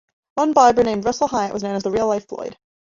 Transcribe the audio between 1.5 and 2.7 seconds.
was known as "the real-life Floyd".